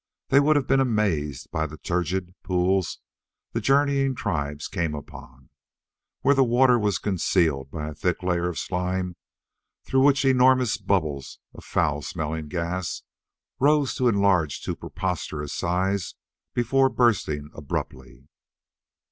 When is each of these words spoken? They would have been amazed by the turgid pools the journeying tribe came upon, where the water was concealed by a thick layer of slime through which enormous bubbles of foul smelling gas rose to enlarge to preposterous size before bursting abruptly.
They 0.29 0.39
would 0.39 0.55
have 0.55 0.65
been 0.65 0.79
amazed 0.79 1.51
by 1.51 1.67
the 1.67 1.77
turgid 1.77 2.33
pools 2.41 2.97
the 3.51 3.61
journeying 3.61 4.15
tribe 4.15 4.61
came 4.71 4.95
upon, 4.95 5.51
where 6.21 6.33
the 6.33 6.43
water 6.43 6.79
was 6.79 6.97
concealed 6.97 7.69
by 7.69 7.87
a 7.87 7.93
thick 7.93 8.23
layer 8.23 8.49
of 8.49 8.57
slime 8.57 9.15
through 9.83 10.03
which 10.03 10.25
enormous 10.25 10.79
bubbles 10.79 11.37
of 11.53 11.63
foul 11.63 12.01
smelling 12.01 12.47
gas 12.47 13.03
rose 13.59 13.93
to 13.93 14.07
enlarge 14.07 14.61
to 14.63 14.75
preposterous 14.75 15.53
size 15.53 16.15
before 16.55 16.89
bursting 16.89 17.51
abruptly. 17.53 18.27